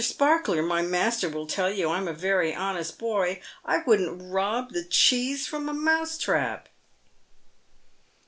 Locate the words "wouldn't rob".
3.85-4.71